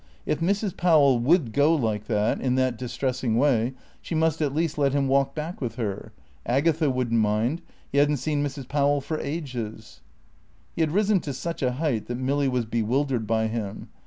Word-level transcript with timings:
If 0.25 0.39
Mrs. 0.39 0.75
Powell 0.75 1.19
would 1.19 1.53
go 1.53 1.75
like 1.75 2.07
that 2.07 2.41
in 2.41 2.55
that 2.55 2.75
distressing 2.75 3.37
way 3.37 3.73
she 4.01 4.15
must 4.15 4.41
at 4.41 4.51
least 4.51 4.79
let 4.79 4.93
him 4.93 5.07
walk 5.07 5.35
back 5.35 5.61
with 5.61 5.75
her. 5.75 6.11
Agatha 6.43 6.89
wouldn't 6.89 7.21
mind. 7.21 7.61
He 7.91 7.99
hadn't 7.99 8.17
seen 8.17 8.43
Mrs. 8.43 8.67
Powell 8.67 9.01
for 9.01 9.19
ages. 9.19 10.01
He 10.75 10.81
had 10.81 10.91
risen 10.91 11.19
to 11.19 11.33
such 11.35 11.61
a 11.61 11.73
height 11.73 12.07
that 12.07 12.17
Milly 12.17 12.47
was 12.47 12.65
bewildered 12.65 13.27
by 13.27 13.45
him. 13.45 13.89